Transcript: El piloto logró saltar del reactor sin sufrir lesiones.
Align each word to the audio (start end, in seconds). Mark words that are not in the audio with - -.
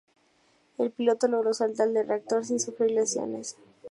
El 0.79 0.89
piloto 0.89 1.27
logró 1.27 1.53
saltar 1.53 1.91
del 1.91 2.07
reactor 2.07 2.43
sin 2.43 2.59
sufrir 2.59 2.89
lesiones. 2.89 3.55